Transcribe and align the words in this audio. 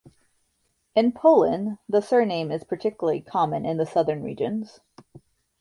In 0.95 1.11
Poland, 1.11 1.77
the 1.87 2.01
surname 2.01 2.51
is 2.51 2.63
particularly 2.63 3.21
common 3.21 3.67
in 3.67 3.85
southern 3.85 4.23
regions. 4.23 4.79